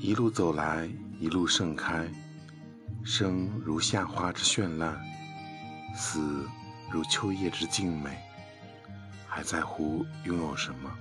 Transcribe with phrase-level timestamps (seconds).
[0.00, 2.08] 一路走来一路盛开
[3.04, 4.96] 生如夏花之绚烂
[5.96, 6.48] 死
[6.88, 8.16] 如秋叶之静美
[9.26, 10.97] 还在乎拥有什么？